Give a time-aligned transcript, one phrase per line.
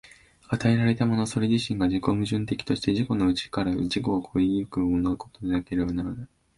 [0.49, 6.27] 与えられたものそれ自身が自己矛盾的として、自己の内から自己を越え行くことでなければならない。